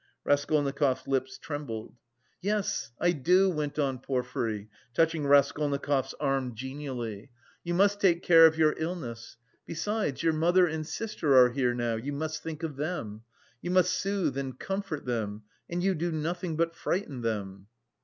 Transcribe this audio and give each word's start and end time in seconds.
Raskolnikov's 0.23 1.05
lips 1.07 1.37
trembled. 1.37 1.93
"Yes, 2.41 2.89
I 2.99 3.11
do," 3.11 3.51
went 3.51 3.77
on 3.77 3.99
Porfiry, 3.99 4.67
touching 4.95 5.27
Raskolnikov's 5.27 6.15
arm 6.19 6.55
genially, 6.55 7.29
"you 7.63 7.75
must 7.75 8.01
take 8.01 8.23
care 8.23 8.47
of 8.47 8.57
your 8.57 8.73
illness. 8.79 9.37
Besides, 9.67 10.23
your 10.23 10.33
mother 10.33 10.65
and 10.65 10.87
sister 10.87 11.37
are 11.37 11.51
here 11.51 11.75
now; 11.75 11.97
you 11.97 12.13
must 12.13 12.41
think 12.41 12.63
of 12.63 12.77
them. 12.77 13.21
You 13.61 13.69
must 13.69 13.93
soothe 13.93 14.39
and 14.39 14.57
comfort 14.59 15.05
them 15.05 15.43
and 15.69 15.83
you 15.83 15.93
do 15.93 16.11
nothing 16.11 16.55
but 16.57 16.73
frighten 16.75 17.21
them..." 17.21 17.67